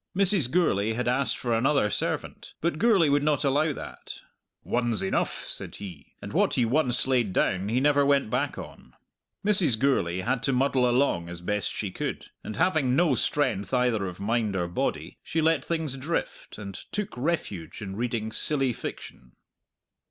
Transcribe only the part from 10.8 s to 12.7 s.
along as best she could, and